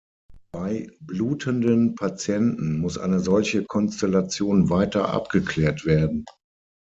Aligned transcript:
Bei 0.51 0.87
blutenden 1.01 1.93
Patienten 1.93 2.79
muss 2.79 2.97
eine 2.97 3.19
solche 3.19 3.65
Konstellation 3.65 4.71
weiter 4.71 5.09
abgeklärt 5.13 5.85
werden. 5.85 6.25